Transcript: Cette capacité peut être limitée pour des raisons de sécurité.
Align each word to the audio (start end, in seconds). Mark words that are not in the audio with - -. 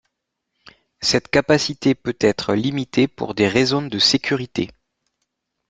Cette 1.01 1.27
capacité 1.27 1.93
peut 1.93 2.15
être 2.21 2.55
limitée 2.55 3.07
pour 3.07 3.35
des 3.35 3.47
raisons 3.47 3.83
de 3.83 3.99
sécurité. 3.99 4.71